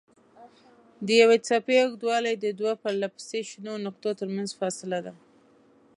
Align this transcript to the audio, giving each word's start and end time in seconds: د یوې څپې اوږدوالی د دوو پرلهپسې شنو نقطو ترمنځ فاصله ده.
د 1.05 1.07
یوې 1.21 1.37
څپې 1.47 1.75
اوږدوالی 1.81 2.33
د 2.39 2.45
دوو 2.59 2.71
پرلهپسې 2.83 3.39
شنو 3.49 3.73
نقطو 3.85 4.09
ترمنځ 4.19 4.49
فاصله 4.59 4.99
ده. 5.05 5.13